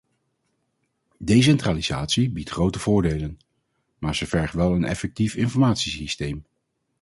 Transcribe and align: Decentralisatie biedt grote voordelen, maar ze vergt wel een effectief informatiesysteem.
Decentralisatie 1.17 2.31
biedt 2.31 2.49
grote 2.49 2.79
voordelen, 2.79 3.39
maar 3.99 4.15
ze 4.15 4.27
vergt 4.27 4.53
wel 4.53 4.73
een 4.75 4.83
effectief 4.83 5.35
informatiesysteem. 5.35 6.45